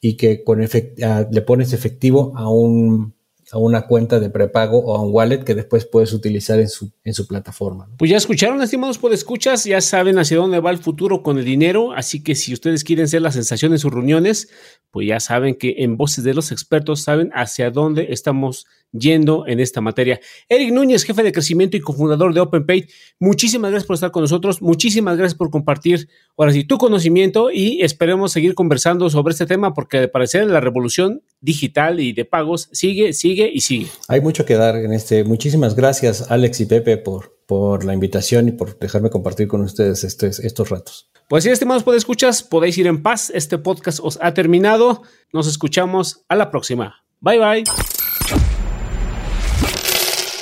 y 0.00 0.16
que 0.16 0.44
con 0.44 0.60
le 0.60 1.42
pones 1.42 1.72
efectivo 1.72 2.32
a 2.36 2.48
un 2.48 3.14
a 3.52 3.58
una 3.58 3.82
cuenta 3.82 4.18
de 4.18 4.30
prepago 4.30 4.78
o 4.78 4.96
a 4.96 5.02
un 5.02 5.12
wallet 5.12 5.44
que 5.44 5.54
después 5.54 5.84
puedes 5.84 6.14
utilizar 6.14 6.58
en 6.58 6.70
su, 6.70 6.90
en 7.04 7.12
su 7.12 7.26
plataforma. 7.26 7.86
Pues 7.98 8.10
ya 8.10 8.16
escucharon, 8.16 8.62
estimados 8.62 8.98
escuchas, 9.12 9.64
ya 9.64 9.80
saben 9.82 10.18
hacia 10.18 10.38
dónde 10.38 10.58
va 10.58 10.70
el 10.70 10.78
futuro 10.78 11.22
con 11.22 11.38
el 11.38 11.44
dinero, 11.44 11.92
así 11.92 12.22
que 12.22 12.34
si 12.34 12.54
ustedes 12.54 12.82
quieren 12.82 13.08
ser 13.08 13.20
la 13.20 13.30
sensación 13.30 13.72
en 13.72 13.78
sus 13.78 13.92
reuniones, 13.92 14.48
pues 14.92 15.08
ya 15.08 15.18
saben 15.20 15.54
que 15.54 15.76
en 15.78 15.96
voces 15.96 16.22
de 16.22 16.34
los 16.34 16.52
expertos 16.52 17.02
saben 17.02 17.30
hacia 17.34 17.70
dónde 17.70 18.08
estamos 18.10 18.66
yendo 18.92 19.46
en 19.46 19.58
esta 19.58 19.80
materia. 19.80 20.20
Eric 20.50 20.70
Núñez, 20.70 21.04
jefe 21.04 21.22
de 21.22 21.32
crecimiento 21.32 21.78
y 21.78 21.80
cofundador 21.80 22.34
de 22.34 22.40
OpenPay, 22.40 22.86
muchísimas 23.18 23.70
gracias 23.70 23.86
por 23.86 23.94
estar 23.94 24.10
con 24.10 24.22
nosotros, 24.22 24.60
muchísimas 24.60 25.16
gracias 25.16 25.34
por 25.36 25.50
compartir 25.50 26.08
ahora 26.36 26.52
sí 26.52 26.64
tu 26.64 26.76
conocimiento 26.76 27.50
y 27.50 27.80
esperemos 27.82 28.32
seguir 28.32 28.54
conversando 28.54 29.08
sobre 29.08 29.32
este 29.32 29.46
tema 29.46 29.72
porque 29.72 29.96
al 29.96 30.10
parecer 30.10 30.46
la 30.46 30.60
revolución 30.60 31.22
digital 31.40 31.98
y 31.98 32.12
de 32.12 32.26
pagos 32.26 32.68
sigue, 32.72 33.14
sigue 33.14 33.50
y 33.52 33.60
sigue. 33.60 33.86
Hay 34.08 34.20
mucho 34.20 34.44
que 34.44 34.54
dar 34.54 34.76
en 34.76 34.92
este. 34.92 35.24
Muchísimas 35.24 35.74
gracias 35.74 36.30
Alex 36.30 36.60
y 36.60 36.66
Pepe 36.66 36.98
por, 36.98 37.38
por 37.52 37.84
la 37.84 37.92
invitación 37.92 38.48
y 38.48 38.52
por 38.52 38.78
dejarme 38.78 39.10
compartir 39.10 39.46
con 39.46 39.60
ustedes 39.60 40.04
estos, 40.04 40.40
estos 40.40 40.70
ratos. 40.70 41.10
Pues 41.28 41.44
sí, 41.44 41.50
estimados 41.50 41.84
escuchas, 41.94 42.42
podéis 42.42 42.78
ir 42.78 42.86
en 42.86 43.02
paz. 43.02 43.28
Este 43.28 43.58
podcast 43.58 43.98
os 44.02 44.18
ha 44.22 44.32
terminado. 44.32 45.02
Nos 45.34 45.46
escuchamos 45.46 46.24
a 46.30 46.36
la 46.36 46.50
próxima. 46.50 47.04
Bye 47.20 47.38
bye. 47.38 47.64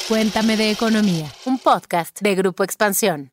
Cuéntame 0.09 0.57
de 0.57 0.71
Economía, 0.71 1.27
un 1.47 1.59
podcast 1.59 2.21
de 2.21 2.37
Grupo 2.37 2.63
Expansión. 2.63 3.33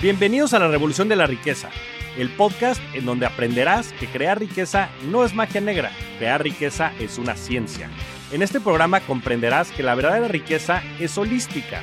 Bienvenidos 0.00 0.54
a 0.54 0.60
la 0.60 0.68
Revolución 0.68 1.08
de 1.08 1.16
la 1.16 1.26
Riqueza, 1.26 1.70
el 2.16 2.30
podcast 2.36 2.80
en 2.94 3.04
donde 3.04 3.26
aprenderás 3.26 3.92
que 3.94 4.06
crear 4.06 4.38
riqueza 4.38 4.90
no 5.10 5.24
es 5.24 5.34
magia 5.34 5.60
negra, 5.60 5.90
crear 6.18 6.40
riqueza 6.40 6.92
es 7.00 7.18
una 7.18 7.34
ciencia. 7.34 7.90
En 8.30 8.42
este 8.42 8.60
programa 8.60 9.00
comprenderás 9.00 9.72
que 9.72 9.82
la 9.82 9.96
verdadera 9.96 10.28
riqueza 10.28 10.84
es 11.00 11.18
holística 11.18 11.82